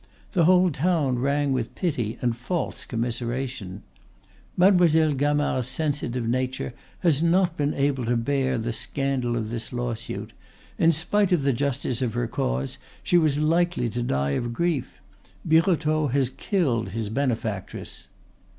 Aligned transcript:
The 0.31 0.45
whole 0.45 0.71
town 0.71 1.19
rang 1.19 1.51
with 1.53 1.75
pity 1.75 2.17
and 2.23 2.35
false 2.35 2.85
commiseration: 2.85 3.83
"Mademoiselle 4.57 5.13
Gamard's 5.13 5.67
sensitive 5.67 6.27
nature 6.27 6.73
has 7.01 7.21
not 7.21 7.55
been 7.55 7.75
able 7.75 8.05
to 8.05 8.17
bear 8.17 8.57
the 8.57 8.73
scandal 8.73 9.37
of 9.37 9.51
this 9.51 9.71
lawsuit. 9.71 10.33
In 10.79 10.91
spite 10.91 11.31
of 11.31 11.43
the 11.43 11.53
justice 11.53 12.01
of 12.01 12.15
her 12.15 12.25
cause 12.27 12.79
she 13.03 13.19
was 13.19 13.37
likely 13.37 13.91
to 13.91 14.01
die 14.01 14.31
of 14.31 14.53
grief. 14.53 14.93
Birotteau 15.47 16.07
has 16.07 16.29
killed 16.31 16.89
his 16.89 17.09
benefactress." 17.09 18.07